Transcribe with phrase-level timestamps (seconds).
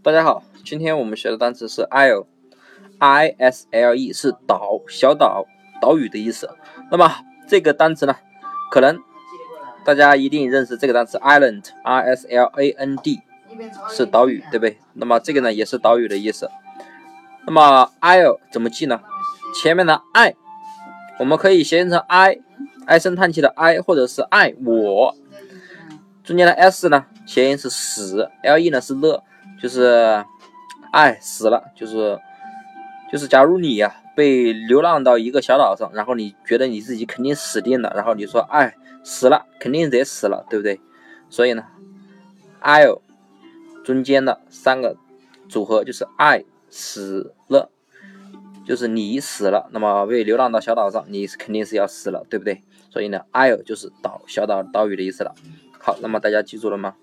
[0.00, 5.44] 大家好，今天我们学的单词是 isle，i s l e 是岛、小岛、
[5.82, 6.48] 岛屿的意思。
[6.90, 7.12] 那么
[7.48, 8.14] 这个单词呢，
[8.70, 8.96] 可能
[9.84, 13.20] 大家一定认识这个单词 island，i s l a n d
[13.90, 14.78] 是岛屿，对不对？
[14.94, 16.48] 那么这个呢也是岛屿的意思。
[17.44, 19.00] 那么 isle 怎么记呢？
[19.60, 20.36] 前面的 i
[21.18, 22.38] 我们可以谐音成 i，
[22.86, 25.16] 唉声叹气的 i，或者是爱我。
[26.22, 29.24] 中间的 s 呢，谐音是死，le 呢是乐。
[29.60, 30.24] 就是，
[30.92, 32.18] 哎，死了，就是，
[33.10, 40.80] 就是，假如你呀被流浪到一个小岛上，然后你觉得你自己肯定死定了，然后你说，哎，死了，肯定得死了，对不对？
[41.28, 41.64] 所以呢
[42.62, 43.00] ，I'll
[43.84, 44.96] 中间的三个
[45.48, 47.70] 组合就是爱死了，
[48.66, 52.62] 就是你死了，那么被流浪到小岛上，你肯定是要死了，对不对？
[52.90, 55.34] 所以呢，I'll 就是岛小岛岛屿的意思了。
[55.78, 56.94] 好，那么大家记住了吗？